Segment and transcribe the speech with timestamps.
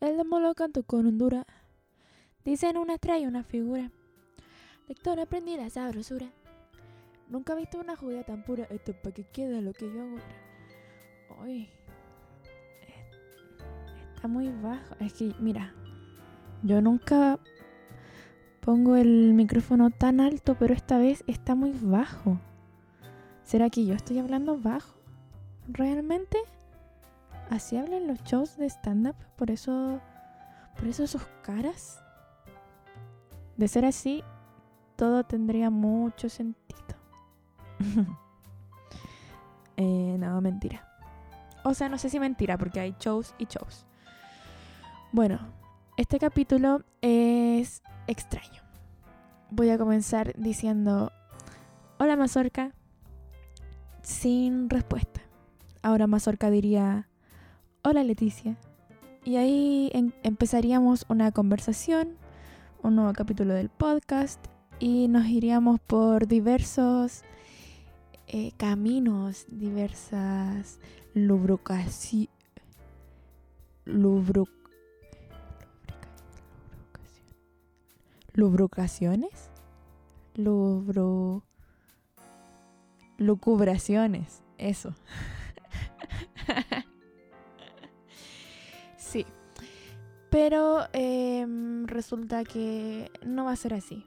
[0.00, 1.44] el demo lo canto con Honduras.
[2.44, 3.90] Dicen una estrella, una figura.
[4.88, 6.26] Lector aprendí la sabrosura.
[7.28, 8.64] Nunca he visto una judía tan pura.
[8.70, 10.16] Esto es para que quede lo que yo hago.
[11.42, 11.68] Uy.
[14.14, 14.94] Está muy bajo.
[15.00, 15.74] Es que, mira.
[16.62, 17.38] Yo nunca
[18.60, 22.40] pongo el micrófono tan alto, pero esta vez está muy bajo.
[23.44, 24.98] ¿Será que yo estoy hablando bajo?
[25.68, 26.38] ¿Realmente?
[27.50, 29.16] Así hablan los shows de stand-up.
[29.36, 30.00] Por eso.
[30.76, 32.02] Por eso sus caras.
[33.56, 34.22] De ser así,
[34.96, 36.78] todo tendría mucho sentido.
[39.76, 40.86] eh, no, mentira.
[41.64, 43.86] O sea, no sé si mentira, porque hay shows y shows.
[45.10, 45.40] Bueno,
[45.96, 48.62] este capítulo es extraño.
[49.50, 51.10] Voy a comenzar diciendo:
[51.98, 52.72] Hola, Mazorca.
[54.02, 55.22] Sin respuesta.
[55.82, 57.08] Ahora Mazorca diría:
[57.90, 58.54] Hola, Leticia.
[59.24, 62.18] Y ahí em empezaríamos una conversación,
[62.82, 64.44] un nuevo capítulo del podcast
[64.78, 67.22] y nos iríamos por diversos
[68.26, 70.80] eh, caminos, diversas
[71.14, 72.28] lubricaciones.
[73.86, 74.46] Lubru
[78.34, 79.48] lubricaciones.
[80.34, 81.42] Lubru
[83.16, 84.42] lucubraciones.
[84.58, 84.94] Eso.
[89.08, 89.26] sí.
[90.30, 91.46] Pero eh,
[91.84, 94.04] resulta que no va a ser así.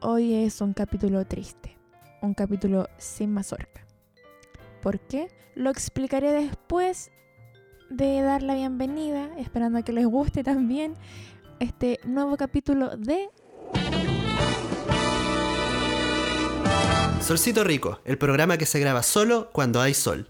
[0.00, 1.78] Hoy es un capítulo triste,
[2.20, 3.86] un capítulo sin mazorca.
[4.82, 5.28] ¿Por qué?
[5.54, 7.10] Lo explicaré después
[7.88, 10.94] de dar la bienvenida, esperando a que les guste también
[11.58, 13.30] este nuevo capítulo de
[17.22, 20.28] Solcito Rico, el programa que se graba solo cuando hay sol.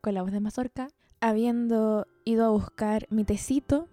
[0.00, 0.88] Con la voz de Mazorca,
[1.20, 3.88] habiendo ido a buscar mi tecito,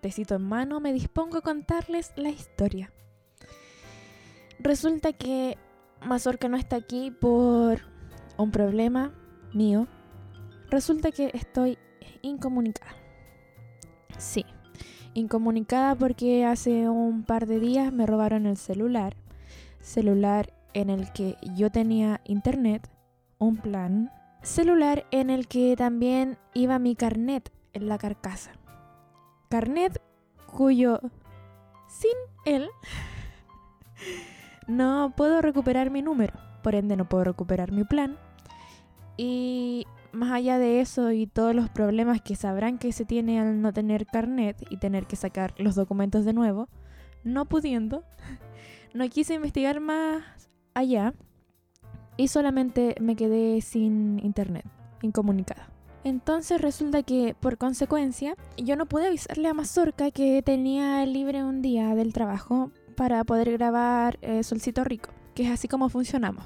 [0.00, 2.92] tecito en mano, me dispongo a contarles la historia.
[4.58, 5.56] Resulta que
[6.04, 7.80] Mazorca no está aquí por
[8.36, 9.12] un problema
[9.52, 9.86] mío.
[10.70, 11.78] Resulta que estoy
[12.22, 12.92] incomunicada.
[14.18, 14.44] Sí,
[15.14, 19.16] incomunicada porque hace un par de días me robaron el celular.
[19.80, 22.88] Celular en el que yo tenía internet,
[23.38, 24.10] un plan.
[24.44, 28.52] Celular en el que también iba mi carnet en la carcasa.
[29.48, 30.02] Carnet
[30.46, 31.00] cuyo
[31.88, 32.12] sin
[32.44, 32.68] él
[34.68, 38.18] no puedo recuperar mi número, por ende no puedo recuperar mi plan.
[39.16, 43.62] Y más allá de eso y todos los problemas que sabrán que se tiene al
[43.62, 46.68] no tener carnet y tener que sacar los documentos de nuevo,
[47.24, 48.04] no pudiendo,
[48.92, 50.22] no quise investigar más
[50.74, 51.14] allá
[52.16, 54.64] y solamente me quedé sin internet,
[55.02, 55.68] incomunicada.
[56.04, 61.62] Entonces resulta que por consecuencia yo no pude avisarle a Mazorca que tenía libre un
[61.62, 66.44] día del trabajo para poder grabar eh, Solcito Rico, que es así como funcionamos.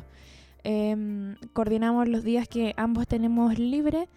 [0.62, 4.08] Eh, coordinamos los días que ambos tenemos libre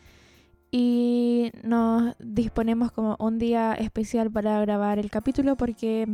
[0.71, 6.07] y nos disponemos como un día especial para grabar el capítulo porque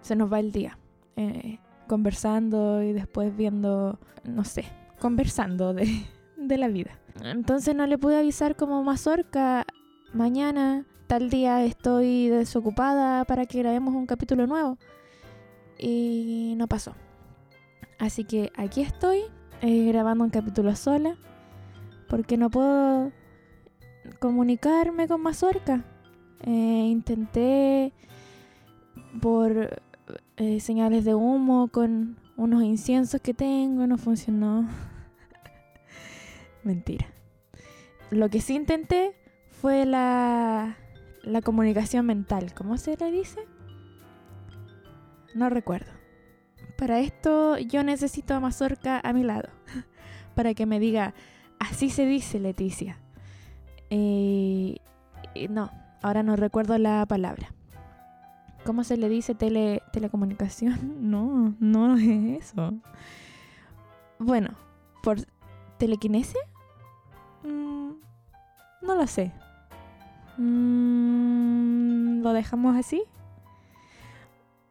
[0.00, 0.78] se nos va el día.
[1.16, 1.58] Eh,
[1.90, 4.64] conversando y después viendo, no sé,
[5.00, 6.06] conversando de,
[6.36, 6.96] de la vida.
[7.20, 9.66] Entonces no le pude avisar como Mazorca,
[10.12, 14.78] mañana, tal día estoy desocupada para que grabemos un capítulo nuevo
[15.76, 16.94] y no pasó.
[17.98, 19.22] Así que aquí estoy
[19.60, 21.16] eh, grabando un capítulo sola
[22.08, 23.10] porque no puedo
[24.20, 25.82] comunicarme con Mazorca.
[26.42, 27.92] Eh, intenté
[29.20, 29.82] por
[30.40, 34.66] eh, señales de humo con unos inciensos que tengo, no funcionó.
[36.64, 37.08] Mentira.
[38.10, 39.12] Lo que sí intenté
[39.50, 40.78] fue la,
[41.24, 42.54] la comunicación mental.
[42.54, 43.40] ¿Cómo se le dice?
[45.34, 45.92] No recuerdo.
[46.78, 49.50] Para esto yo necesito a Mazorca a mi lado.
[50.34, 51.12] Para que me diga,
[51.58, 52.98] así se dice Leticia.
[53.90, 54.78] Eh,
[55.50, 57.52] no, ahora no recuerdo la palabra.
[58.64, 60.96] ¿Cómo se le dice tele, telecomunicación?
[61.10, 62.74] No, no es eso.
[64.18, 64.50] Bueno,
[65.02, 65.18] por
[65.78, 66.40] telequinesia.
[67.42, 67.92] Mm,
[68.82, 69.32] no lo sé.
[70.36, 73.02] Mm, ¿Lo dejamos así?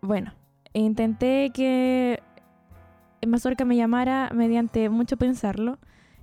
[0.01, 0.33] Bueno,
[0.73, 2.21] intenté que
[3.27, 5.77] Mazorca me llamara mediante mucho pensarlo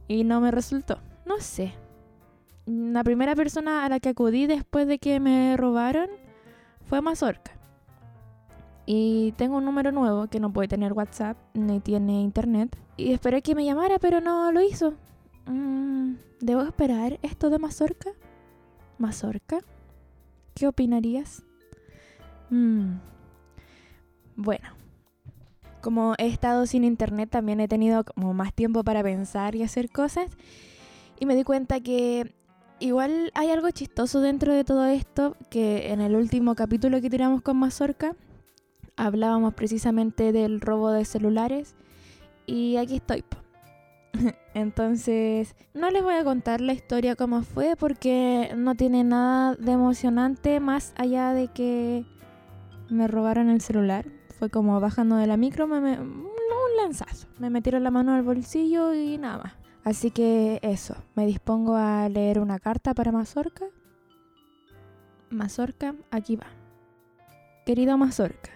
[0.08, 1.00] y no me resultó.
[1.26, 1.74] No sé.
[2.64, 6.08] La primera persona a la que acudí después de que me robaron
[6.88, 7.55] fue Mazorca.
[8.86, 12.76] Y tengo un número nuevo que no puede tener WhatsApp ni tiene internet.
[12.96, 14.94] Y esperé que me llamara, pero no lo hizo.
[15.46, 18.10] Mm, ¿Debo esperar esto de Mazorca?
[18.98, 19.58] ¿Mazorca?
[20.54, 21.42] ¿Qué opinarías?
[22.50, 22.98] Mm.
[24.36, 24.68] Bueno,
[25.80, 29.90] como he estado sin internet, también he tenido como más tiempo para pensar y hacer
[29.90, 30.30] cosas.
[31.18, 32.34] Y me di cuenta que
[32.78, 37.42] igual hay algo chistoso dentro de todo esto, que en el último capítulo que tiramos
[37.42, 38.14] con Mazorca,
[38.96, 41.74] hablábamos precisamente del robo de celulares.
[42.46, 43.24] Y aquí estoy.
[44.54, 49.72] Entonces, no les voy a contar la historia como fue porque no tiene nada de
[49.72, 52.04] emocionante más allá de que
[52.88, 54.06] me robaron el celular.
[54.38, 56.26] Fue como bajando de la micro, me, un
[56.82, 57.26] lanzazo.
[57.38, 59.52] Me metieron la mano al bolsillo y nada más.
[59.84, 63.66] Así que eso, me dispongo a leer una carta para Mazorca.
[65.30, 66.46] Mazorca, aquí va.
[67.64, 68.50] Querido Mazorca,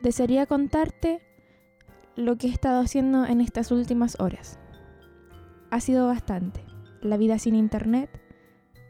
[0.00, 1.20] desearía contarte
[2.16, 4.58] lo que he estado haciendo en estas últimas horas.
[5.70, 6.64] Ha sido bastante.
[7.00, 8.10] La vida sin internet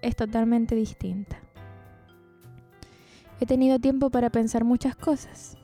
[0.01, 1.39] es totalmente distinta.
[3.41, 5.57] He tenido tiempo para pensar muchas cosas.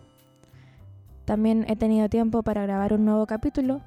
[1.25, 3.81] También he tenido tiempo para grabar un nuevo capítulo,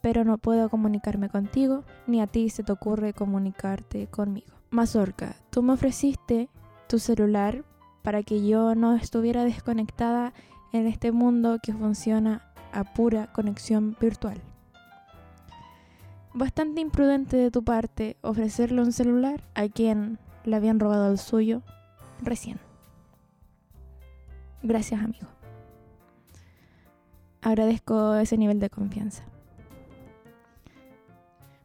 [0.00, 4.54] pero no puedo comunicarme contigo, ni a ti se te ocurre comunicarte conmigo.
[4.70, 6.48] Mazorca, tú me ofreciste
[6.88, 7.64] tu celular
[8.02, 10.32] para que yo no estuviera desconectada
[10.72, 12.42] en este mundo que funciona
[12.72, 14.40] a pura conexión virtual.
[16.34, 21.62] Bastante imprudente de tu parte ofrecerle un celular a quien le habían robado el suyo
[22.20, 22.60] recién.
[24.62, 25.28] Gracias amigo.
[27.40, 29.24] Agradezco ese nivel de confianza.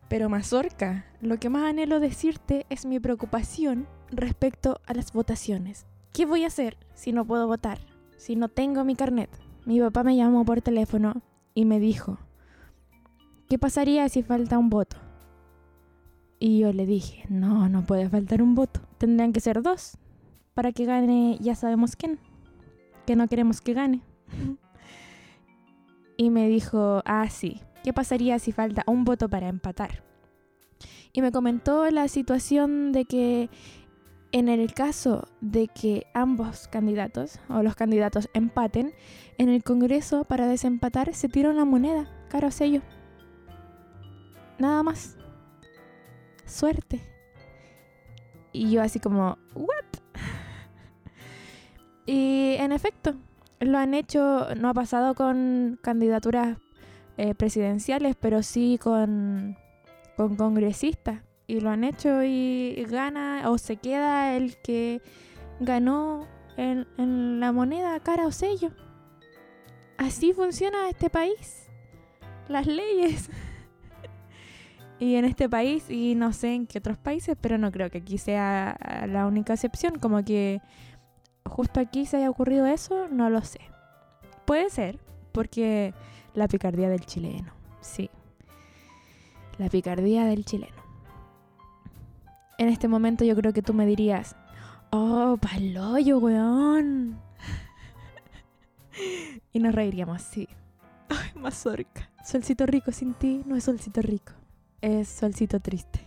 [0.07, 5.85] Pero Mazorca, lo que más anhelo decirte es mi preocupación respecto a las votaciones.
[6.13, 7.79] ¿Qué voy a hacer si no puedo votar?
[8.21, 9.31] Si no tengo mi carnet.
[9.65, 11.23] Mi papá me llamó por teléfono
[11.55, 12.19] y me dijo,
[13.49, 14.97] ¿qué pasaría si falta un voto?
[16.37, 18.79] Y yo le dije, no, no puede faltar un voto.
[18.99, 19.97] Tendrían que ser dos
[20.53, 22.19] para que gane ya sabemos quién,
[23.07, 24.01] que no queremos que gane.
[26.15, 30.03] y me dijo, ah, sí, ¿qué pasaría si falta un voto para empatar?
[31.11, 33.49] Y me comentó la situación de que
[34.31, 38.93] en el caso de que ambos candidatos o los candidatos empaten,
[39.37, 42.81] en el Congreso para desempatar se tira una moneda, caro sello.
[44.57, 45.17] Nada más.
[46.45, 47.01] Suerte.
[48.53, 49.85] Y yo así como, ¿what?
[52.05, 53.15] y en efecto,
[53.59, 56.57] lo han hecho, no ha pasado con candidaturas
[57.17, 59.57] eh, presidenciales, pero sí con,
[60.15, 61.21] con congresistas
[61.51, 65.01] y lo han hecho y gana o se queda el que
[65.59, 66.25] ganó
[66.55, 68.71] en, la moneda cara o sello.
[69.97, 71.69] Así funciona este país.
[72.47, 73.29] Las leyes.
[74.99, 77.97] y en este país, y no sé en qué otros países, pero no creo que
[77.97, 78.77] aquí sea
[79.09, 79.99] la única excepción.
[79.99, 80.61] Como que
[81.45, 83.59] justo aquí se haya ocurrido eso, no lo sé.
[84.45, 84.99] Puede ser,
[85.33, 85.93] porque
[86.33, 87.51] la picardía del chileno,
[87.81, 88.09] sí.
[89.57, 90.80] La picardía del chileno
[92.61, 94.35] en este momento yo creo que tú me dirías,
[94.91, 97.19] oh, paloyo, weón.
[99.51, 100.47] y nos reiríamos, sí.
[101.09, 102.11] Ay, mazorca.
[102.23, 104.33] Solcito rico sin ti no es solcito rico,
[104.79, 106.01] es solcito triste.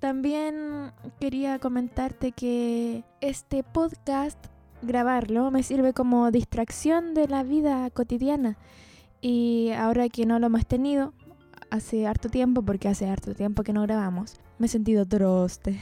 [0.00, 4.38] También quería comentarte que este podcast,
[4.82, 8.58] grabarlo, me sirve como distracción de la vida cotidiana.
[9.20, 11.12] Y ahora que no lo hemos tenido,
[11.70, 15.80] hace harto tiempo, porque hace harto tiempo que no grabamos, me he sentido troste.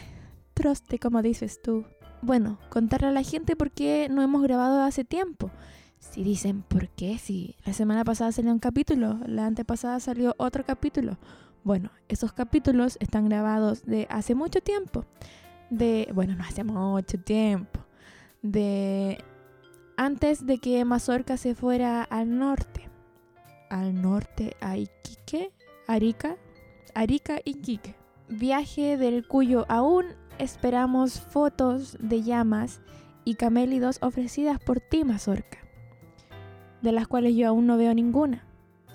[0.55, 1.85] Troste, como dices tú.
[2.23, 5.51] Bueno, contarle a la gente por qué no hemos grabado hace tiempo.
[5.99, 7.19] Si dicen, ¿por qué?
[7.19, 11.19] Si la semana pasada salió un capítulo, la antepasada salió otro capítulo.
[11.65, 15.05] Bueno, esos capítulos están grabados de hace mucho tiempo.
[15.69, 17.81] De, bueno, no hace mucho tiempo.
[18.43, 19.19] De
[19.97, 22.89] antes de que Mazorca se fuera al norte.
[23.69, 25.51] Al norte a Iquique,
[25.87, 26.37] Arica,
[26.95, 27.95] Arica y Quique.
[28.29, 30.07] Viaje del cuyo aún
[30.39, 32.81] esperamos fotos de llamas
[33.25, 35.59] y camélidos ofrecidas por ti, Mazorca,
[36.83, 38.45] de las cuales yo aún no veo ninguna.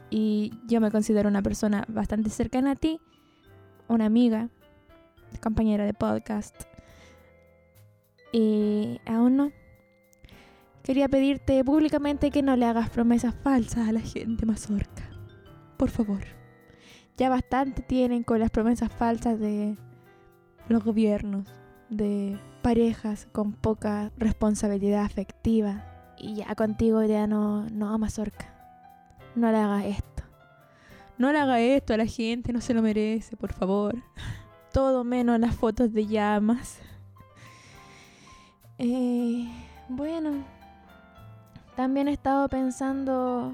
[0.09, 2.99] Y yo me considero una persona bastante cercana a ti,
[3.87, 4.49] una amiga,
[5.41, 6.63] compañera de podcast.
[8.33, 9.51] Y aún no.
[10.83, 15.09] Quería pedirte públicamente que no le hagas promesas falsas a la gente, Mazorca.
[15.77, 16.40] Por favor
[17.17, 19.77] ya bastante tienen con las promesas falsas de
[20.67, 21.47] los gobiernos,
[21.89, 25.85] de parejas con poca responsabilidad afectiva.
[26.17, 28.53] Y ya contigo ya no, no, Mazorca.
[29.35, 30.23] No le hagas esto.
[31.17, 33.95] No le haga esto a la gente, no se lo merece, por favor.
[34.73, 36.79] todo menos las fotos de llamas.
[38.83, 39.47] Eh,
[39.89, 40.43] bueno,
[41.75, 43.53] también he estado pensando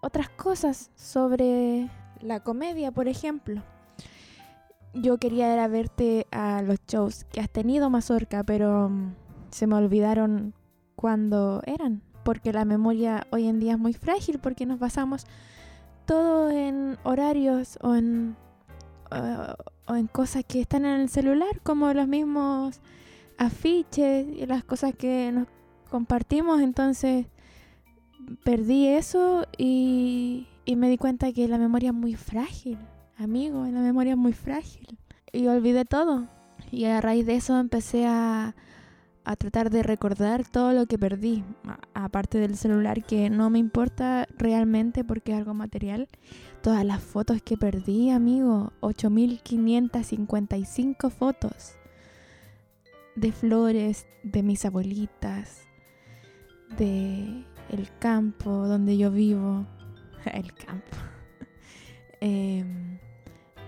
[0.00, 1.88] otras cosas sobre
[2.24, 3.62] la comedia, por ejemplo.
[4.94, 9.14] Yo quería ir a verte a los shows que has tenido, Mazorca, pero mm,
[9.50, 10.54] se me olvidaron
[10.96, 15.26] cuando eran, porque la memoria hoy en día es muy frágil, porque nos basamos
[16.06, 18.36] todo en horarios o en,
[19.10, 22.80] uh, o en cosas que están en el celular, como los mismos
[23.36, 25.48] afiches y las cosas que nos
[25.90, 26.60] compartimos.
[26.60, 27.26] Entonces
[28.44, 32.78] perdí eso y, y me di cuenta que la memoria es muy frágil,
[33.16, 34.96] amigo, la memoria es muy frágil.
[35.32, 36.28] Y olvidé todo.
[36.70, 38.54] Y a raíz de eso empecé a,
[39.24, 41.42] a tratar de recordar todo lo que perdí,
[41.92, 46.08] aparte del celular que no me importa realmente porque es algo material.
[46.62, 51.72] Todas las fotos que perdí, amigo, 8555 fotos
[53.16, 55.62] de flores, de mis abuelitas,
[56.78, 59.66] de el campo donde yo vivo,
[60.32, 60.96] el campo,
[62.20, 62.98] em,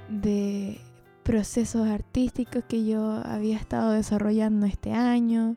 [0.09, 0.81] de
[1.23, 5.57] procesos artísticos que yo había estado desarrollando este año,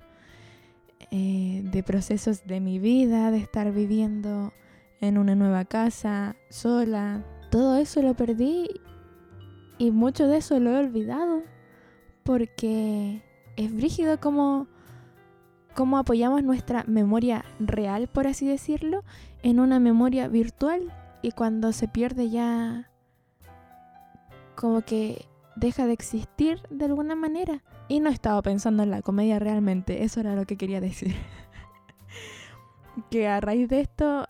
[1.11, 4.53] eh, de procesos de mi vida, de estar viviendo
[5.01, 7.23] en una nueva casa, sola.
[7.51, 8.67] Todo eso lo perdí
[9.77, 11.43] y mucho de eso lo he olvidado
[12.23, 13.23] porque
[13.55, 14.67] es brígido como,
[15.75, 19.03] como apoyamos nuestra memoria real, por así decirlo,
[19.43, 22.89] en una memoria virtual y cuando se pierde ya
[24.55, 27.63] como que deja de existir de alguna manera.
[27.88, 31.15] Y no estaba pensando en la comedia realmente, eso era lo que quería decir.
[33.09, 34.25] que a raíz de esto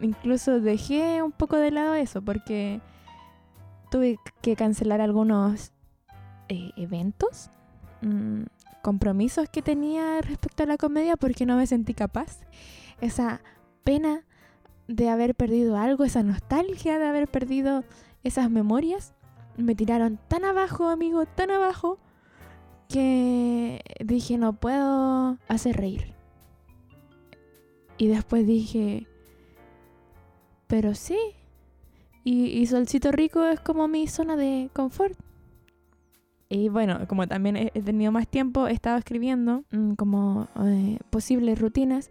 [0.00, 2.80] incluso dejé un poco de lado eso porque
[3.90, 5.72] tuve que cancelar algunos
[6.48, 7.50] eh, eventos,
[8.02, 8.44] mm,
[8.88, 12.38] compromisos que tenía respecto a la comedia porque no me sentí capaz.
[13.02, 13.42] Esa
[13.84, 14.24] pena
[14.86, 17.84] de haber perdido algo, esa nostalgia de haber perdido
[18.24, 19.12] esas memorias,
[19.58, 21.98] me tiraron tan abajo, amigo, tan abajo,
[22.88, 26.14] que dije, no puedo hacer reír.
[27.98, 29.06] Y después dije,
[30.66, 31.18] pero sí.
[32.24, 35.27] Y, y Solcito Rico es como mi zona de confort.
[36.50, 41.58] Y bueno, como también he, tenido más tiempo, he estado escribiendo mm, como eh, posibles
[41.58, 42.10] rutinas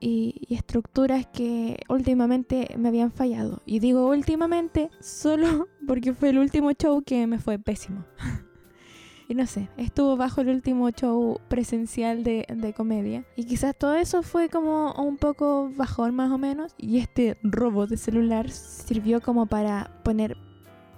[0.00, 3.60] y, estructuras que últimamente me habían fallado.
[3.66, 8.04] Y digo últimamente solo porque fue el último show que me fue pésimo.
[9.28, 13.24] y no sé, estuvo bajo el último show presencial de, de, comedia.
[13.34, 16.74] Y quizás todo eso fue como un poco bajón más o menos.
[16.78, 20.36] Y este robo de celular sirvió como para poner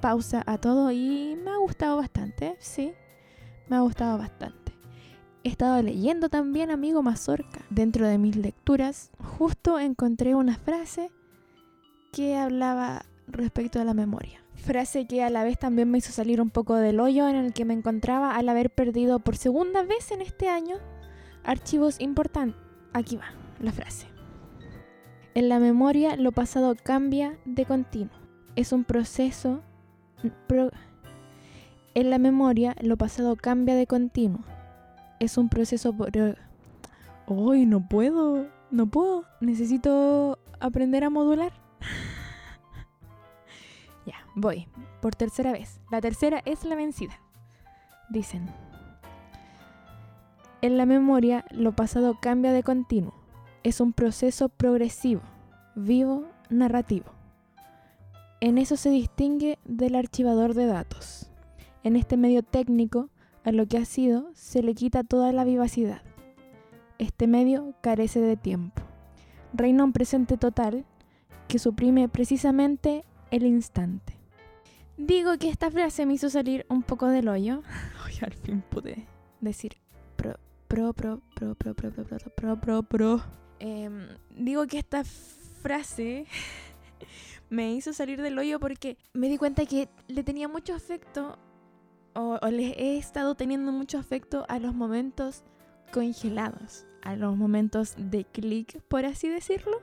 [0.01, 2.93] pausa a todo y me ha gustado bastante, sí,
[3.69, 4.73] me ha gustado bastante.
[5.43, 7.61] He estado leyendo también, amigo Mazorca.
[7.71, 11.11] Dentro de mis lecturas, justo encontré una frase
[12.13, 14.43] que hablaba respecto a la memoria.
[14.55, 17.55] Frase que a la vez también me hizo salir un poco del hoyo en el
[17.55, 20.77] que me encontraba al haber perdido por segunda vez en este año
[21.43, 22.61] archivos importantes.
[22.93, 24.09] Aquí va la frase.
[25.35, 28.15] En la memoria lo pasado cambia de continuo.
[28.57, 29.63] Es un proceso...
[31.95, 34.41] en la memoria lo pasado cambia de continuo
[35.21, 36.11] es un proceso por...
[37.27, 39.25] Hoy no puedo, no puedo.
[39.41, 41.53] Necesito aprender a modular.
[44.07, 44.67] ya, voy.
[45.01, 45.81] Por tercera vez.
[45.93, 47.21] La tercera es la vencida.
[48.09, 48.51] Dicen.
[50.63, 53.15] En la memoria, lo pasado cambia de continuo.
[53.63, 55.21] Es un proceso progresivo,
[55.77, 57.13] vivo, narrativo.
[58.43, 61.31] En eso se distingue del archivador de datos.
[61.83, 63.11] En este medio técnico,
[63.45, 66.01] a lo que ha sido se le quita toda la vivacidad.
[66.99, 68.81] Este medio carece de tiempo.
[69.53, 70.87] Reina un presente total
[71.49, 74.17] que suprime precisamente el instante.
[74.97, 77.63] Digo que esta frase me hizo salir un poco del hoyo.
[78.07, 79.07] Hoy al fin pude
[79.43, 79.77] decir
[80.17, 83.23] pro, pro, pro, pro, pro, pro, pro, pro, pro, pro, pro.
[84.35, 86.27] digo que esta frase
[87.51, 91.39] me hizo salir del hoyo porque me di cuenta que le tenía mucho afecto
[92.15, 95.45] o, les he estado teniendo mucho afecto a los momentos
[95.93, 99.81] congelados, a los momentos de clic, por así decirlo.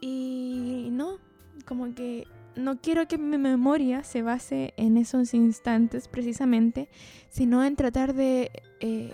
[0.00, 1.18] Y no,
[1.64, 2.26] como que
[2.56, 6.88] no quiero que mi memoria se base en esos instantes precisamente,
[7.30, 8.50] sino en tratar de
[8.80, 9.12] eh,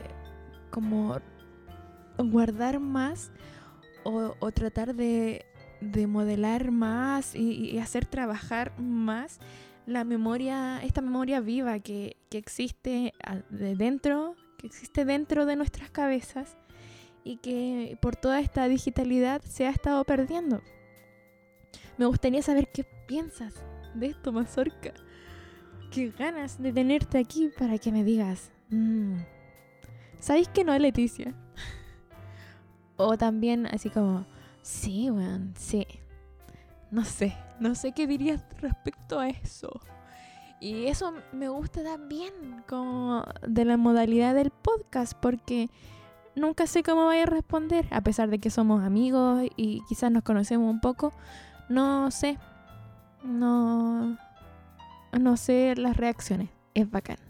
[0.71, 1.21] como
[2.19, 3.31] guardar más
[4.05, 5.45] o, tratar de,
[5.81, 9.39] modelar más y, hacer trabajar más
[9.87, 13.15] la memoria, esta memoria viva que, que existe
[13.49, 16.57] de dentro, que existe dentro de nuestras cabezas
[17.25, 20.63] y que por toda esta digitalidad se ha estado perdiendo.
[21.97, 23.55] Me gustaría saber qué piensas
[23.95, 24.93] de esto, Mazorca.
[25.91, 28.51] Qué ganas de tenerte aquí para que me digas.
[28.71, 29.21] Mm,
[30.21, 31.35] ¿Sabéis que no, Leticia?
[32.97, 34.27] o también así como,
[34.69, 35.87] sí, weón, sí.
[36.91, 39.81] No sé, no sé qué dirías respecto a eso.
[40.61, 42.33] Y eso me gusta también
[42.69, 45.71] como de la modalidad del podcast porque
[46.35, 50.23] nunca sé cómo vaya a responder, a pesar de que somos amigos y quizás nos
[50.23, 51.13] conocemos un poco.
[51.69, 52.39] No sé,
[53.23, 54.19] no,
[55.13, 56.51] no sé las reacciones.
[56.75, 57.28] Es bacán.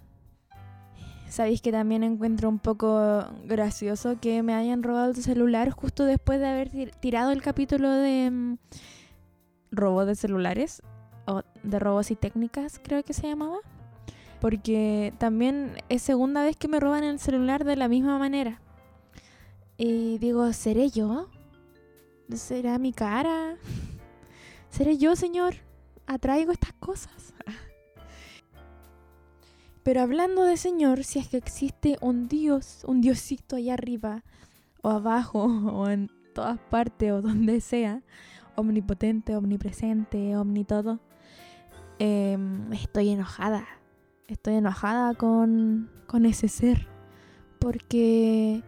[1.29, 6.41] Sabéis que también encuentro un poco gracioso que me hayan robado el celular justo después
[6.41, 6.71] de haber
[7.01, 8.57] tirado el capítulo de mm,
[9.71, 10.83] robo de celulares
[11.27, 13.59] o de robos y técnicas, creo que se llamaba.
[14.41, 18.61] Porque también es segunda vez que me roban el celular de la misma manera.
[19.77, 21.29] Y digo, ¿seré yo?
[22.35, 23.57] ¿Será mi cara?
[24.71, 25.57] ¿Seré yo, Señor?
[26.07, 27.35] ¿Atraigo estas cosas?
[29.83, 34.25] Pero hablando de Señor, si es que existe un Dios, un Diosito allá arriba,
[34.83, 38.03] o abajo, o en todas partes, o donde sea,
[38.57, 41.01] omnipotente, omnipresente, omnitodo,
[41.99, 42.39] eh,
[42.73, 43.67] estoy enojada.
[44.27, 46.87] Estoy enojada con, con ese ser.
[47.59, 48.63] Porque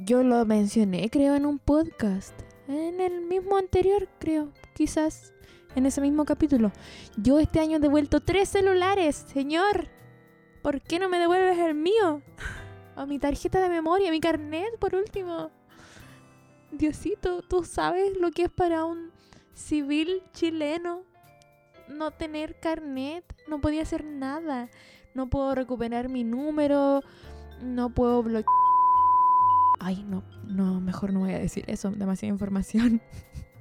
[0.00, 2.34] yo lo mencioné, creo, en un podcast.
[2.66, 4.52] En el mismo anterior, creo.
[4.74, 5.32] Quizás
[5.74, 6.72] en ese mismo capítulo.
[7.16, 9.88] Yo este año he devuelto tres celulares, señor.
[10.62, 12.22] ¿Por qué no me devuelves el mío?
[12.96, 15.50] O mi tarjeta de memoria, mi carnet, por último.
[16.72, 19.12] Diosito, tú sabes lo que es para un
[19.54, 21.04] civil chileno
[21.88, 23.24] no tener carnet.
[23.48, 24.68] No podía hacer nada.
[25.14, 27.02] No puedo recuperar mi número.
[27.62, 28.54] No puedo bloquear.
[29.80, 31.90] Ay, no, no, mejor no voy a decir eso.
[31.90, 33.00] Demasiada información.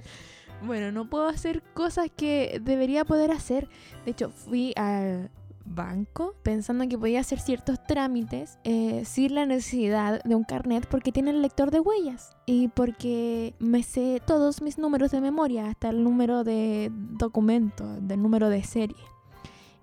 [0.65, 3.69] bueno, no puedo hacer cosas que debería poder hacer.
[4.05, 5.31] De hecho, fui al
[5.67, 11.11] banco pensando que podía hacer ciertos trámites eh, sin la necesidad de un carnet porque
[11.11, 15.89] tiene el lector de huellas y porque me sé todos mis números de memoria, hasta
[15.89, 18.97] el número de documento, del número de serie.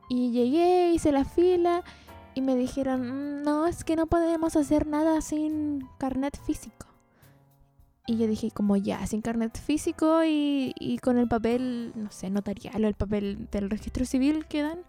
[0.08, 1.82] Y llegué, hice la fila
[2.34, 6.86] y me dijeron, no, es que no podemos hacer nada sin carnet físico.
[8.06, 12.28] Y yo dije, como ya, sin carnet físico y, y con el papel, no sé,
[12.28, 14.80] notarial o el papel del registro civil que dan,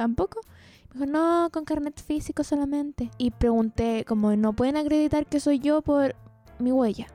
[0.00, 0.40] tampoco.
[0.88, 3.10] Me dijo, no, con carnet físico solamente.
[3.18, 6.16] Y pregunté, como, ¿no pueden acreditar que soy yo por
[6.58, 7.06] mi huella?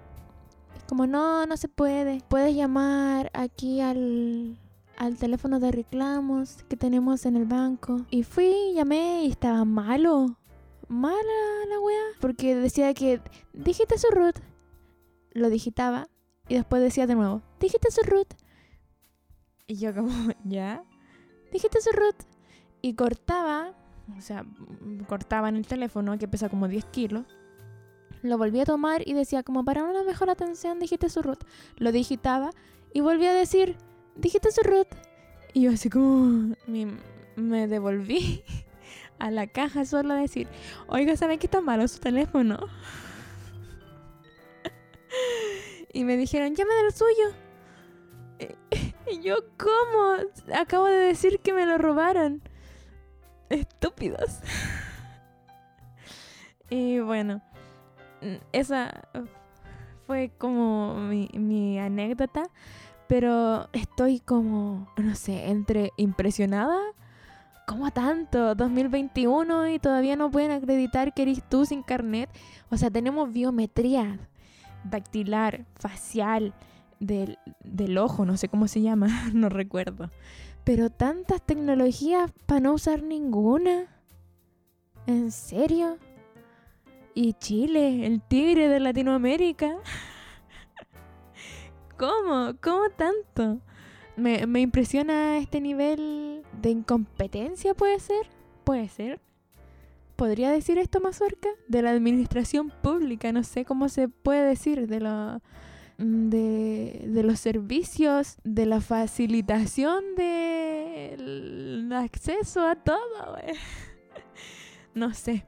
[0.88, 2.22] Como, no, no se puede.
[2.30, 4.60] Puedes llamar aquí al,
[4.98, 8.06] al teléfono de reclamos que tenemos en el banco.
[8.12, 10.38] Y fui, llamé y estaba malo.
[10.88, 11.16] Mala
[11.68, 12.04] la wea.
[12.22, 13.20] Porque decía que
[13.54, 14.38] digita su root.
[15.32, 16.08] Lo digitaba.
[16.48, 18.36] Y después decía de nuevo, digita su root.
[19.66, 20.12] Y yo como,
[20.44, 20.84] ¿ya?
[21.52, 22.35] Digita su root
[22.86, 23.74] y cortaba,
[24.16, 24.46] o sea,
[25.08, 27.26] cortaba en el teléfono que pesa como 10 kilos.
[28.22, 31.44] Lo volví a tomar y decía como para una mejor atención digite su root.
[31.78, 32.52] Lo digitaba
[32.94, 33.76] y volví a decir
[34.16, 34.88] digite su root.
[35.54, 36.56] Y yo así como
[37.36, 38.44] me, devolví
[39.18, 40.48] a la caja solo a decir,
[40.86, 42.68] oiga, ¿saben que está malo su teléfono?
[45.92, 47.32] y me dijeron, llame del suyo.
[49.12, 50.18] Y yo, ¿cómo?
[50.56, 52.44] Acabo de decir que me lo robaron
[53.50, 54.40] estúpidos.
[56.70, 57.42] y bueno,
[58.52, 59.08] esa
[60.08, 62.44] fue como mi, anécdota,
[63.08, 66.80] pero estoy como, no sé, entre impresionada.
[67.68, 68.54] ¿Cómo tanto?
[68.54, 72.30] 2021 y todavía no pueden acreditar que eres tú sin carnet.
[72.70, 74.20] O sea, tenemos biometría
[74.84, 76.54] dactilar, facial,
[77.00, 80.12] del, del ojo, no sé cómo se llama, no recuerdo.
[80.66, 83.86] Pero tantas tecnologías para no usar ninguna.
[85.06, 86.00] ¿En serio?
[87.14, 89.78] ¿Y Chile, el tigre de Latinoamérica?
[91.98, 92.56] ¿Cómo?
[92.62, 93.62] ¿Cómo tanto?
[94.18, 98.28] Me, me, impresiona este nivel de incompetencia, ¿puede ser?
[98.64, 99.22] ¿Puede ser?
[100.16, 101.50] ¿Podría decir esto Mazorca?
[101.68, 105.42] De la administración pública, no sé cómo se puede decir, de la
[105.98, 113.38] Mm, de, los servicios, de la facilitación del acceso a todo,
[114.94, 115.46] No sé.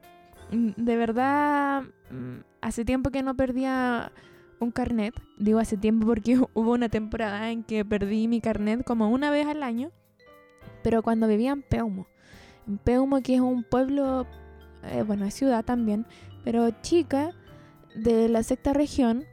[0.51, 4.11] Mm, de verdad, mm, hace tiempo que no perdía
[4.59, 5.13] un carnet.
[5.37, 9.47] Digo hace tiempo porque hubo una temporada en que perdí mi carnet como una vez
[9.47, 9.91] al año.
[10.83, 12.07] pero cuando vivía en Peumo.
[12.67, 14.25] En Peumo, que es un pueblo,
[14.83, 16.05] eh, bueno, ciudad también,
[16.43, 17.33] pero chica,
[17.95, 19.25] de la sexta región.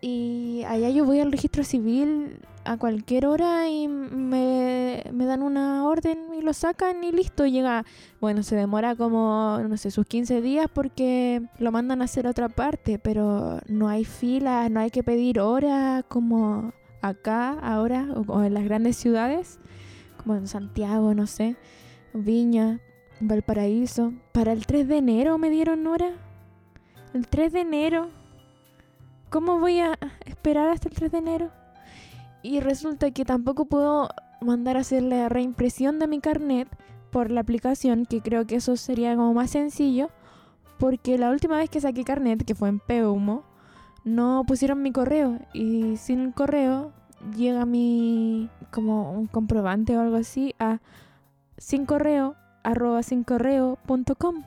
[0.00, 5.86] Y allá yo voy al registro civil a cualquier hora y me, me, dan una
[5.86, 7.84] orden y lo sacan y listo, llega,
[8.20, 12.48] bueno, se demora como, no sé, sus 15 días porque lo mandan a hacer otra
[12.48, 18.54] parte, pero no hay filas, no hay que pedir horas como acá ahora o en
[18.54, 19.58] las grandes ciudades,
[20.18, 21.56] como en Santiago, no sé,
[22.12, 22.80] Viña,
[23.20, 24.12] Valparaíso.
[24.32, 26.12] Para el 3 de enero me dieron hora.
[27.14, 28.19] El 3 de enero.
[29.30, 31.50] ¿Cómo voy a esperar hasta el 3 de enero?
[32.42, 34.08] Y resulta que tampoco puedo
[34.40, 36.68] mandar a hacer la reimpresión de mi carnet
[37.12, 40.10] por la aplicación, que creo que eso sería como más sencillo,
[40.80, 43.44] porque la última vez que saqué carnet, que fue en Peumo,
[44.04, 46.92] no pusieron mi correo y sin correo
[47.36, 50.80] llega mi como un comprobante o algo así a
[51.56, 51.86] sin
[52.64, 54.42] arroba sin correo punto com.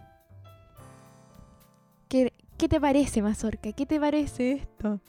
[2.09, 3.73] ¿Qué, ¿Qué te parece, Mazorca?
[3.73, 5.01] ¿Qué te parece esto?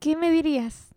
[0.00, 0.88] ¿Qué me dirías?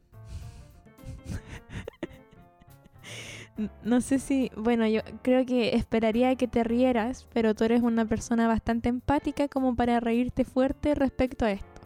[3.83, 8.05] no sé si, bueno, yo creo que esperaría que te rieras, pero tú eres una
[8.05, 11.81] persona bastante empática como para reírte fuerte respecto a esto.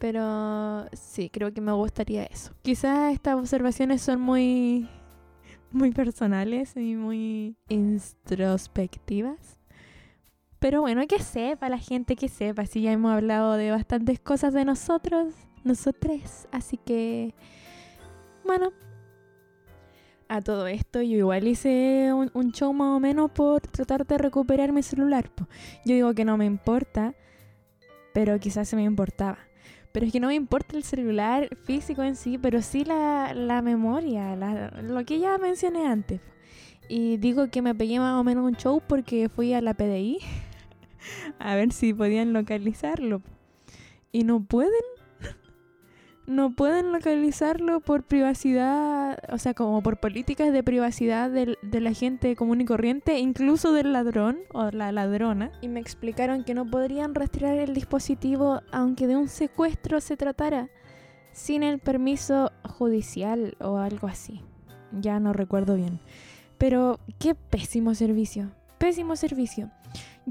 [0.00, 2.52] Pero sí, creo que me gustaría eso.
[2.62, 4.88] Quizás estas observaciones son muy
[5.70, 9.59] muy personales y muy introspectivas.
[10.60, 12.66] Pero bueno, que sepa la gente, que sepa.
[12.66, 16.46] Si ya hemos hablado de bastantes cosas de nosotros, nosotros.
[16.52, 17.34] Así que,
[18.44, 18.70] bueno,
[20.28, 24.70] a todo esto yo igual hice un, show más o menos por tratar de recuperar
[24.70, 25.30] mi celular.
[25.84, 27.14] Yo digo que no me importa,
[28.12, 29.38] pero quizás se me importaba.
[29.92, 33.62] Pero es que no me importa el celular físico en sí, pero sí la, la
[33.62, 34.36] memoria,
[34.82, 36.20] lo que ya mencioné antes.
[36.86, 40.18] Y digo que me pegué más o menos un show porque fui a la PDI
[41.38, 43.22] a ver si podían localizarlo.
[44.12, 44.72] Y no pueden
[46.26, 52.34] no pueden localizarlo por privacidad, o sea, como por políticas de privacidad de, la gente
[52.36, 55.52] común y corriente, incluso del ladrón o la ladrona.
[55.60, 60.68] Y me explicaron que no podrían rastrear el dispositivo aunque de un secuestro se tratara,
[61.32, 64.40] sin el permiso judicial o algo así.
[64.92, 66.00] Ya no recuerdo bien.
[66.58, 69.70] Pero qué pésimo servicio, pésimo servicio.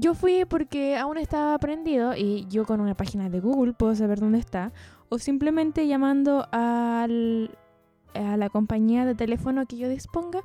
[0.00, 4.18] Yo fui porque aún estaba prendido y yo con una página de Google puedo saber
[4.18, 4.72] dónde está
[5.10, 7.50] o simplemente llamando al,
[8.14, 10.40] a la compañía de teléfono que yo disponga.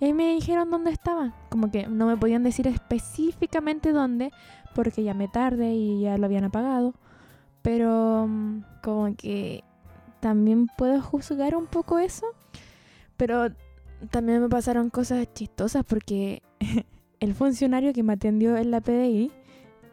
[0.00, 1.34] Y me dijeron dónde estaba.
[1.50, 4.32] Como que no me podían decir específicamente dónde,
[4.74, 6.94] porque llamé tarde y ya lo habían apagado.
[7.62, 9.62] Pero mm, como que
[10.18, 12.26] también puedo juzgar un poco eso.
[13.16, 13.50] Pero
[14.10, 16.42] también me pasaron cosas chistosas porque
[17.20, 19.30] el funcionario que me atendió en la PDI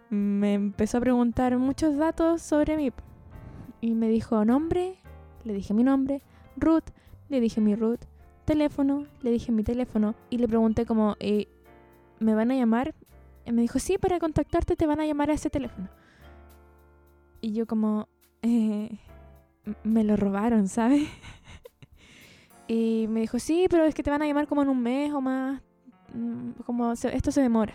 [0.09, 2.91] me empezó a preguntar muchos datos sobre mí.
[3.81, 4.95] Y me dijo nombre,
[5.43, 6.21] le dije mi nombre,
[6.55, 6.85] Ruth,
[7.29, 7.99] le dije mi Ruth,
[8.45, 11.47] teléfono, le dije mi teléfono y le pregunté como, eh,
[12.19, 12.95] ¿me van a llamar?
[13.45, 15.89] Y me dijo, sí, para contactarte te van a llamar a ese teléfono.
[17.41, 18.07] Y yo como,
[18.41, 18.97] eh,
[19.83, 21.07] me lo robaron, ¿sabes?
[22.67, 25.13] y me dijo, sí, pero es que te van a llamar como en un mes
[25.13, 25.61] o más,
[26.65, 27.73] como esto se demora.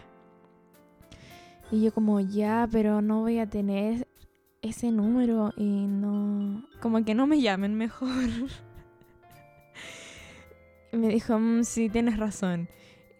[1.71, 4.07] Y yo como, ya, pero no voy a tener
[4.61, 6.64] ese número y no...
[6.81, 8.09] Como que no me llamen mejor.
[10.92, 12.68] me dijo, mm, sí, tienes razón.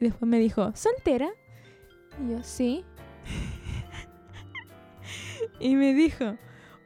[0.01, 1.31] Y después me dijo, ¿soltera?
[2.23, 2.85] Y yo, sí.
[5.61, 6.37] y me dijo,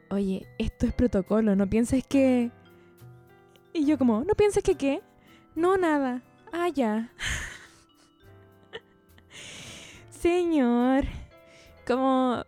[0.09, 2.51] oye, esto es protocolo, no pienses que...
[3.73, 5.01] Y yo como, ¿no pienses que qué?
[5.55, 6.23] No, nada.
[6.51, 7.11] Ah, ya.
[10.19, 11.05] Señor,
[11.85, 12.43] como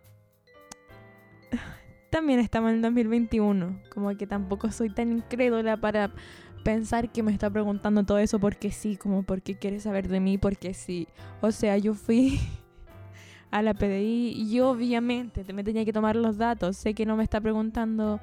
[2.10, 3.80] también estamos en el 2021.
[3.94, 6.12] Como que tampoco soy tan incrédula para
[6.64, 10.38] pensar que me está preguntando todo eso porque sí, como porque quiere saber de mí,
[10.38, 11.08] porque sí.
[11.42, 12.40] O sea, yo fui
[13.52, 16.76] a la PDI y obviamente me tenía que tomar los datos.
[16.76, 18.20] Sé que no me está preguntando,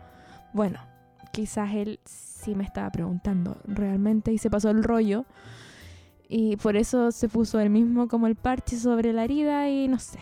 [0.53, 0.81] bueno,
[1.33, 5.25] quizás él sí me estaba preguntando realmente y se pasó el rollo.
[6.29, 9.99] Y por eso se puso él mismo como el parche sobre la herida y no
[9.99, 10.19] sé.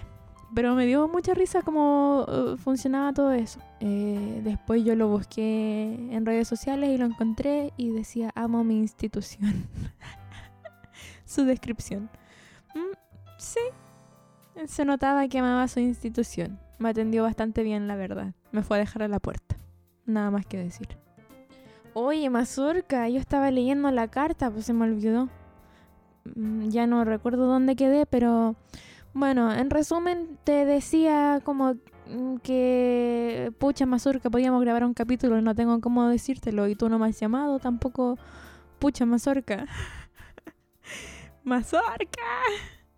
[0.54, 3.58] Pero me dio mucha risa cómo uh, funcionaba todo eso.
[3.80, 8.78] Eh, después yo lo busqué en redes sociales y lo encontré y decía, amo mi
[8.78, 9.66] institución.
[11.24, 12.08] su descripción.
[12.74, 12.96] Mm,
[13.38, 13.60] sí,
[14.66, 16.60] se notaba que amaba su institución.
[16.78, 18.34] Me atendió bastante bien, la verdad.
[18.52, 19.56] Me fue a dejar a la puerta.
[20.06, 20.88] Nada más que decir.
[21.94, 25.28] Oye, Mazurka, yo estaba leyendo la carta, pues se me olvidó.
[26.34, 28.56] Mm, Ya no recuerdo dónde quedé, pero
[29.12, 31.74] bueno, en resumen te decía como
[32.08, 36.98] mm, que pucha mazurca, podíamos grabar un capítulo no tengo cómo decírtelo y tú no
[36.98, 38.18] me has llamado tampoco,
[38.78, 39.66] pucha mazorca.
[41.44, 42.22] mazorca.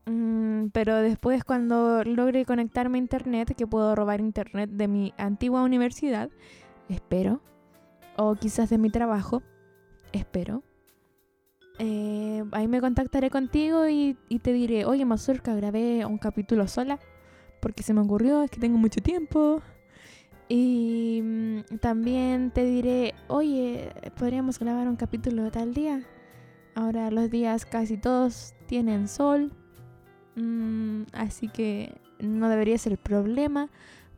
[0.06, 5.62] Mm, pero después cuando logre conectarme a internet, que puedo robar internet de mi antigua
[5.62, 6.30] universidad,
[6.88, 7.40] espero,
[8.16, 9.42] o quizás de mi trabajo,
[10.12, 10.62] espero.
[11.78, 16.98] Eh, ahí me contactaré contigo y, te diré, oye Mazurka, grabé un capítulo sola
[17.60, 19.60] porque se me ocurrió, es que tengo mucho tiempo.
[20.48, 26.02] Y mm, también te diré, oye, podríamos grabar un capítulo tal día.
[26.74, 29.52] Ahora los días casi todos tienen sol.
[30.36, 33.68] Mm, así que no debería ser problema.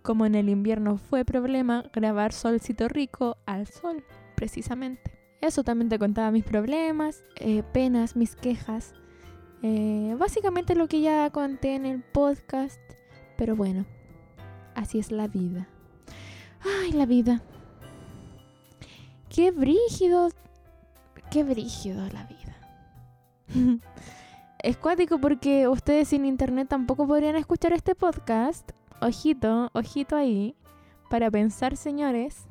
[0.02, 4.04] Como en el invierno fue problema grabar Solcito Rico al sol,
[4.36, 5.17] precisamente.
[5.40, 8.94] Eso también te contaba mis problemas, eh, penas, mis quejas.
[9.62, 12.80] Eh, básicamente lo que ya conté en el podcast.
[13.36, 13.86] Pero bueno,
[14.74, 15.68] así es la vida.
[16.60, 17.42] Ay, la vida.
[19.28, 20.30] Qué brígido.
[21.30, 23.78] Qué brígido la vida.
[24.62, 28.72] es cuático porque ustedes sin internet tampoco podrían escuchar este podcast.
[29.00, 30.56] Ojito, ojito ahí.
[31.10, 32.46] Para pensar, señores.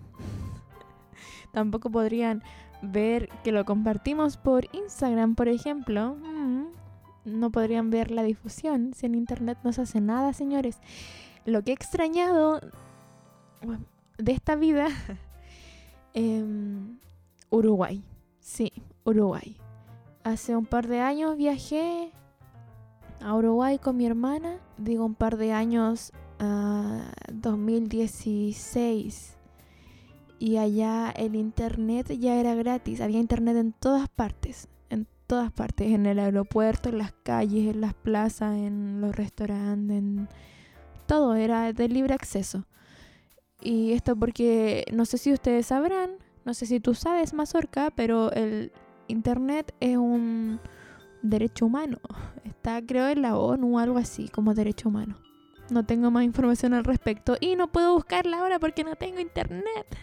[1.51, 2.43] tampoco podrían
[2.81, 6.15] ver que lo compartimos por Instagram, por ejemplo.
[6.15, 6.65] Mm,
[7.25, 8.93] No podrían ver la difusión.
[8.93, 10.79] Sin internet no se hace nada, señores.
[11.45, 12.61] Lo que he extrañado
[14.17, 14.87] de esta vida,
[16.13, 16.97] em,
[17.49, 18.01] Uruguay.
[18.39, 18.71] Sí,
[19.03, 19.57] Uruguay.
[20.23, 22.11] Hace un par de años viajé
[23.21, 24.57] a Uruguay con mi hermana.
[24.77, 29.36] Digo un par de años, ah, 2016.
[30.39, 33.01] Y allá el internet ya era gratis.
[33.01, 34.67] Había internet en todas partes.
[34.89, 35.87] En todas partes.
[35.91, 39.97] En el aeropuerto, en las calles, en las plazas, en los restaurantes.
[39.97, 40.29] En...
[41.07, 42.65] Todo era de libre acceso.
[43.61, 46.11] Y esto porque no sé si ustedes sabrán,
[46.45, 48.71] no sé si tú sabes, Mazorca, pero el
[49.07, 50.59] internet es un
[51.21, 51.97] derecho humano.
[52.45, 55.17] Está creo en la ONU o algo así como derecho humano.
[55.69, 59.97] No tengo más información al respecto y no puedo buscarla ahora porque no tengo internet.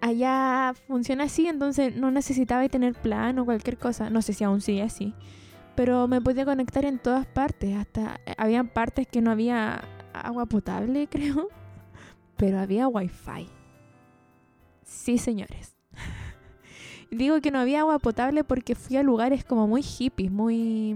[0.00, 4.10] Allá funciona así, entonces no necesitaba tener plan o cualquier cosa.
[4.10, 5.14] No sé si aún sigue así.
[5.74, 7.76] Pero me podía conectar en todas partes.
[7.76, 11.48] Hasta había partes que no había agua potable, creo.
[12.36, 13.48] Pero había wifi.
[14.84, 15.76] Sí, señores.
[17.10, 20.94] Digo que no había agua potable porque fui a lugares como muy hippies, muy.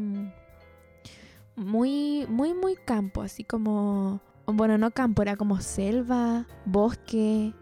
[1.57, 3.23] Muy, muy, muy campo.
[3.23, 4.21] Así como.
[4.47, 7.55] Bueno, no campo, era como selva, bosque.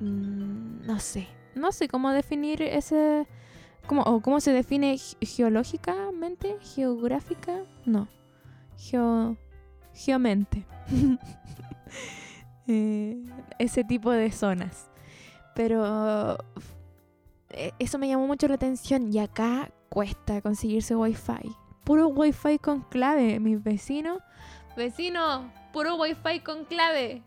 [0.00, 1.26] Mm, no sé.
[1.54, 3.26] No sé cómo definir ese.
[3.86, 7.62] Cómo, cómo se define ge- geológicamente, geográfica.
[7.84, 8.08] No.
[8.78, 9.36] Geo.
[9.94, 10.64] Geomente.
[12.66, 13.22] Eh,
[13.58, 14.88] ese tipo de zonas.
[15.54, 16.38] Pero
[17.50, 21.54] eh, eso me llamó mucho la atención y acá cuesta conseguirse wifi.
[21.84, 24.18] Puro wifi con clave, mis vecinos.
[24.78, 27.22] Vecino, puro wifi con clave.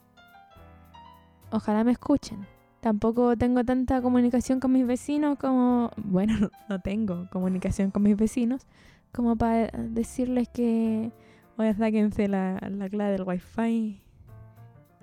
[1.52, 2.48] Ojalá me escuchen.
[2.88, 5.92] Tampoco tengo tanta comunicación con mis vecinos como...
[5.98, 8.66] Bueno, no, tengo comunicación con mis vecinos
[9.12, 11.12] como para decirles que...
[11.58, 14.00] Oye, sáquense la, la clave del wifi.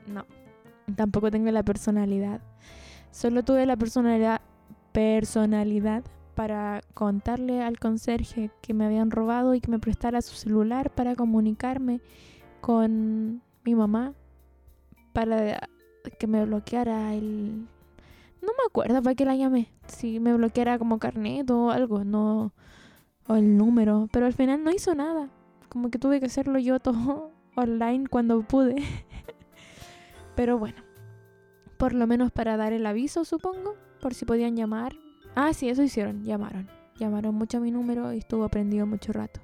[0.06, 0.24] No.
[0.96, 2.40] Tampoco tengo la personalidad.
[3.10, 4.40] Solo tuve la personalidad,
[4.92, 10.88] personalidad para contarle al conserje que me habían robado y que me prestara su celular
[10.88, 12.00] para comunicarme
[12.62, 14.14] con mi mamá
[15.12, 15.68] para
[16.18, 17.68] que me bloqueara el...
[18.44, 19.68] No me acuerdo para qué la llamé.
[19.86, 22.52] Si me bloqueara como carnet o algo, no...
[23.26, 24.08] O el número.
[24.12, 25.30] Pero al final no hizo nada.
[25.68, 28.76] Como que tuve que hacerlo yo todo online cuando pude.
[30.36, 30.82] Pero bueno,
[31.78, 34.94] por lo menos para dar el aviso, supongo, por si podían llamar.
[35.34, 36.68] Ah, sí, eso hicieron, llamaron.
[36.98, 39.40] Llamaron mucho a mi número y estuvo prendido mucho rato.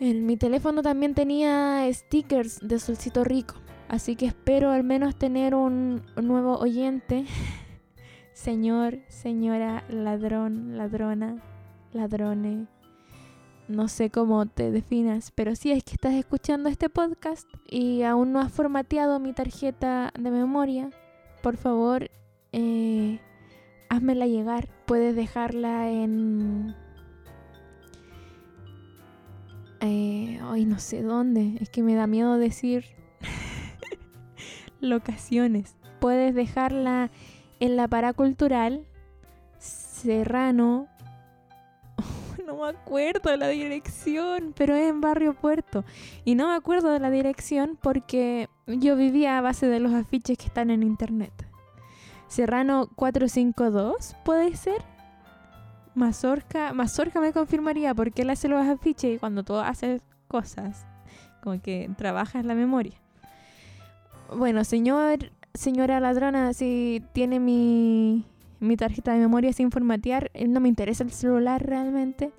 [0.00, 3.54] En mi teléfono también tenía stickers de Solcito Rico,
[3.88, 7.26] así que espero al menos tener un, nuevo oyente.
[8.32, 11.42] Señor, señora, ladrón, ladrona,
[11.92, 12.66] ladrone.
[13.68, 18.32] No sé cómo te definas, pero si es que estás escuchando este podcast y aún
[18.32, 20.90] no has formateado mi tarjeta de memoria,
[21.42, 22.10] por favor,
[22.52, 23.20] eh,
[23.88, 24.68] házmela llegar.
[24.86, 26.74] Puedes dejarla en...
[29.80, 31.56] Eh, ay, no sé dónde.
[31.60, 32.84] Es que me da miedo decir
[34.84, 35.76] locaciones.
[36.00, 37.10] Puedes dejarla
[37.60, 38.86] en la paracultural
[39.58, 40.88] Serrano
[42.46, 45.84] no me acuerdo de la dirección, pero es en Barrio Puerto.
[46.24, 50.38] Y no me acuerdo de la dirección porque yo vivía a base de los afiches
[50.38, 51.32] que están en internet.
[52.28, 54.82] Serrano 452, ¿puede ser?
[55.94, 60.86] Mazorca, Mazorca me confirmaría porque él hace los afiches y cuando tú haces cosas,
[61.42, 63.03] como que trabajas la memoria.
[64.32, 68.24] Bueno, señor, señora ladrona, si tiene mi,
[68.60, 72.32] mi tarjeta de memoria sin formatear, eh, no me interesa el celular realmente.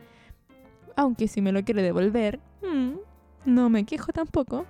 [0.96, 2.92] Aunque si me lo quiere devolver, mm,
[3.46, 4.66] no me quejo tampoco.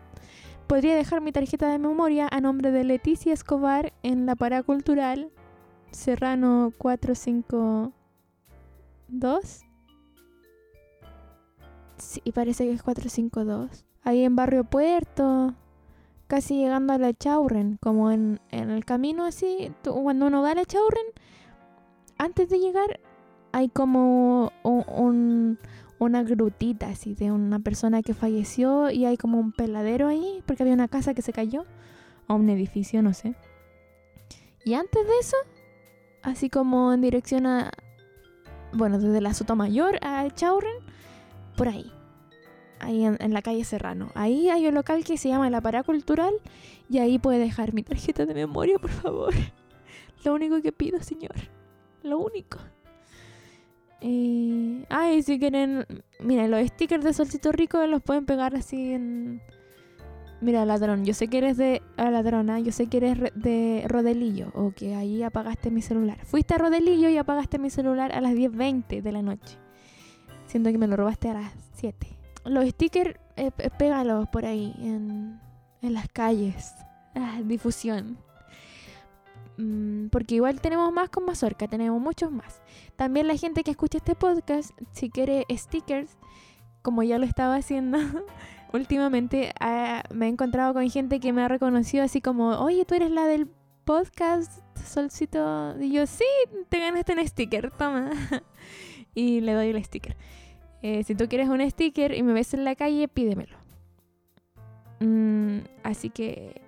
[0.67, 5.31] Podría dejar mi tarjeta de memoria a nombre de Leticia Escobar en la Paracultural
[5.91, 9.61] Serrano 452.
[11.97, 13.85] Sí, parece que es 452.
[14.03, 15.53] Ahí en Barrio Puerto,
[16.27, 20.55] casi llegando a la Chaurren, como en, en el camino así, cuando uno va a
[20.55, 21.05] la Chaurren,
[22.17, 22.99] antes de llegar
[23.51, 25.57] hay como un,
[25.99, 30.63] una grutita así de una persona que falleció y hay como un peladero ahí porque
[30.63, 31.65] había una casa que se cayó
[32.27, 33.35] o un edificio, no sé.
[34.65, 35.37] Y antes de eso,
[36.21, 37.71] así como en dirección a,
[38.73, 40.77] bueno, desde la Sotomayor a Chaurren,
[41.55, 41.91] por ahí,
[42.79, 44.09] ahí en, la calle Serrano.
[44.15, 46.33] Ahí hay un local que se llama La Paracultural
[46.89, 49.33] y ahí puede dejar mi tarjeta de memoria, por favor.
[50.23, 51.35] Lo único que pido, señor
[52.05, 52.59] lo único.
[54.01, 55.85] Eh, ay, si quieren,
[56.19, 59.41] mira, los stickers de Solcito Rico los pueden pegar así en...
[60.41, 61.81] Mira, ladrón, yo sé que eres de...
[61.97, 66.23] Ah, ladrona, yo sé que eres de Rodelillo o que ahí apagaste mi celular.
[66.25, 69.57] Fuiste a Rodelillo y apagaste mi celular a las 10.20 de la noche.
[70.45, 72.14] Siento que me lo robaste a las 7.
[72.45, 75.39] Los stickers, eh, pégalos por ahí en,
[75.81, 76.73] en las calles.
[77.15, 78.17] Ah, difusión.
[79.57, 82.61] Mm, porque igual tenemos más con Mazorca, tenemos muchos más.
[82.95, 86.17] También la gente que escucha este podcast, si quiere stickers,
[86.81, 87.97] como ya lo estaba haciendo
[88.73, 92.95] últimamente, ah, me he encontrado con gente que me ha reconocido así como, oye, tú
[92.95, 93.47] eres la del
[93.85, 95.75] podcast Solcito.
[95.79, 96.25] Y yo, sí,
[96.69, 98.11] te ganaste un sticker, toma.
[99.15, 100.15] y le doy el sticker.
[100.87, 103.57] Eh, si tú quieres un sticker y me ves en la calle, pídemelo.
[104.99, 106.61] Mm, así que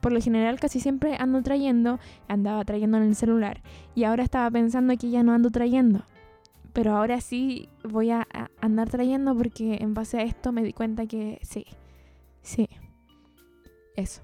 [0.00, 3.62] por lo general casi siempre ando trayendo, andaba trayendo en el celular
[3.94, 6.02] y ahora estaba pensando que ya no ando trayendo.
[6.72, 8.26] Pero ahora sí voy a,
[8.60, 11.64] andar trayendo porque en base a esto me di cuenta que sí,
[12.42, 12.68] sí,
[13.94, 14.20] eso.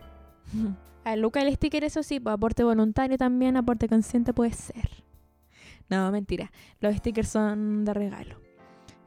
[1.05, 4.91] A Luca el sticker, eso sí, pues aporte voluntario también, aporte consciente puede ser.
[5.89, 6.51] No, mentira.
[6.81, 8.44] Los stickers son de regalo.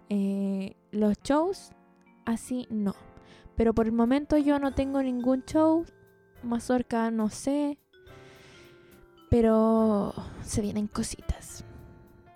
[0.10, 1.72] Eh, los shows,
[2.26, 2.96] así no.
[3.56, 5.86] Pero por el momento yo no tengo ningún show
[6.44, 7.78] Mazorca, no sé.
[9.30, 11.66] Pero se vienen cositas.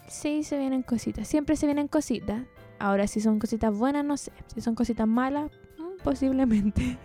[0.08, 1.28] Sí, se vienen cositas.
[1.28, 2.44] Siempre se vienen cositas.
[2.80, 4.32] Ahora, si son cositas buenas, no sé.
[4.54, 6.98] Si son cositas malas, mm, posiblemente.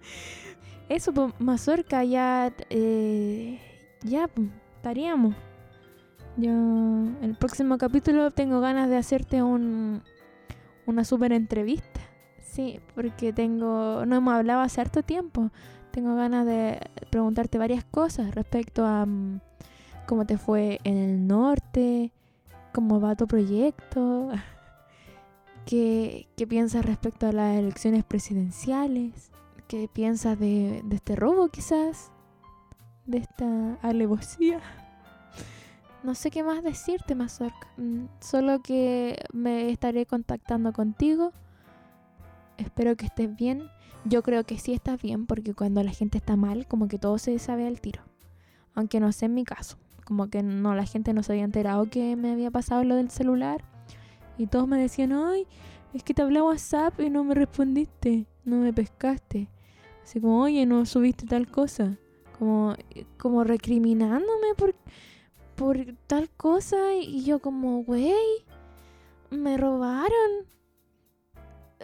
[0.88, 2.54] Eso, pues, Mazorca, ya.
[2.70, 3.60] Eh,
[4.02, 5.34] ya, pues, estaríamos.
[6.36, 6.50] Yo.
[7.22, 10.02] El próximo capítulo tengo ganas de hacerte un.
[10.86, 12.00] Una super entrevista.
[12.38, 14.04] Sí, porque tengo.
[14.06, 15.50] No hemos hablado hace harto tiempo
[15.96, 19.40] tengo ganas de preguntarte varias cosas respecto a mm,
[20.06, 22.12] cómo te fue en el norte,
[22.74, 24.28] cómo va tu proyecto,
[25.64, 29.30] qué, piensas respecto a las elecciones presidenciales,
[29.68, 32.12] qué piensas de, este robo quizás,
[33.06, 34.60] de esta alevosía.
[36.02, 37.68] No sé qué más decirte, Mazorca.
[37.76, 41.32] Mm, solo que me estaré contactando contigo.
[42.58, 43.68] Espero que estés bien
[44.08, 47.18] yo creo que sí estás bien porque cuando la gente está mal, como que todo
[47.18, 48.02] se sabe al tiro.
[48.74, 49.78] Aunque no sé en mi caso.
[50.04, 53.10] Como que no, la gente no se había enterado que me había pasado lo del
[53.10, 53.64] celular.
[54.38, 55.46] Y todos me decían, ay,
[55.92, 59.48] es que te hablé WhatsApp y no me respondiste, no me pescaste.
[60.04, 61.98] Así como, oye, no subiste tal cosa.
[62.38, 62.76] Como,
[63.18, 64.76] como recriminándome por,
[65.56, 66.94] por tal cosa.
[66.94, 68.14] Y yo como, güey,
[69.30, 70.46] me robaron.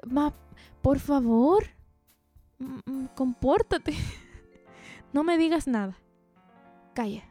[0.06, 0.32] Más,
[0.80, 1.64] por favor.
[3.14, 3.94] Compórtate.
[5.12, 5.98] no me digas nada.
[6.94, 7.24] Calla.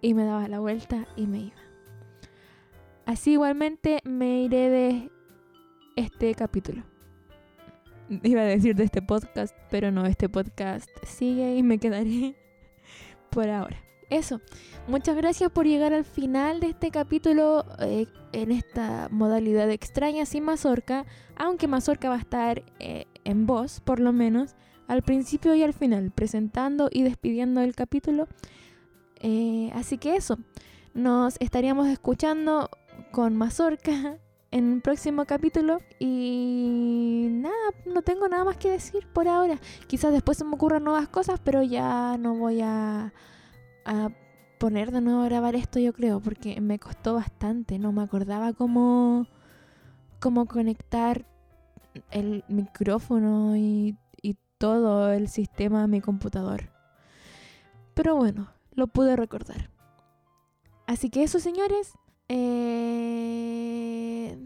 [0.00, 1.56] Y me daba la vuelta y me iba.
[3.06, 5.10] Así igualmente me iré de
[5.96, 6.84] este capítulo.
[8.22, 12.34] Iba a decir de este podcast, pero no, este podcast sigue y me quedaré
[13.30, 13.83] por ahora.
[14.10, 14.40] Eso,
[14.86, 20.44] muchas gracias por llegar al final de este capítulo eh, en esta modalidad extraña sin
[20.44, 24.54] Mazorca, aunque Mazorca va a estar eh, en voz, por lo menos,
[24.86, 28.28] al principio y al final, presentando y despidiendo el capítulo.
[29.20, 30.38] Eh, así que eso,
[30.92, 32.68] nos estaríamos escuchando
[33.10, 34.18] con Mazorca
[34.50, 35.80] en el próximo capítulo.
[35.98, 37.54] Y nada,
[37.86, 39.58] no tengo nada más que decir por ahora.
[39.86, 43.12] Quizás después se me ocurran nuevas cosas, pero ya no voy a,
[43.84, 44.10] a
[44.58, 47.78] poner de nuevo a grabar esto, yo creo, porque me costó bastante.
[47.78, 49.26] No me acordaba cómo,
[50.20, 51.26] cómo conectar
[52.10, 56.70] el micrófono y, y todo el sistema a mi computador.
[57.94, 59.70] Pero bueno, lo pude recordar.
[60.86, 61.94] Así que eso, señores.
[62.28, 64.38] Eh...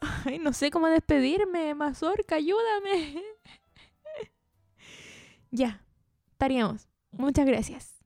[0.24, 1.74] Ay, no sé cómo despedirme.
[1.74, 3.22] Mazorca, ayúdame.
[5.50, 5.82] ya,
[6.32, 6.88] estaríamos.
[7.10, 7.97] Muchas gracias.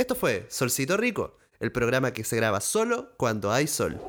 [0.00, 4.00] Esto fue Solcito Rico, el programa que se graba solo cuando hay sol.